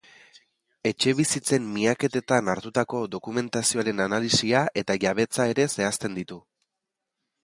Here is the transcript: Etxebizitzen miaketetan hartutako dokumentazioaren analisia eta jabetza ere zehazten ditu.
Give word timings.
Etxebizitzen 0.91 1.65
miaketetan 1.73 2.49
hartutako 2.53 3.01
dokumentazioaren 3.15 4.01
analisia 4.09 4.63
eta 4.83 4.97
jabetza 5.05 5.47
ere 5.55 5.67
zehazten 5.75 6.17
ditu. 6.21 6.39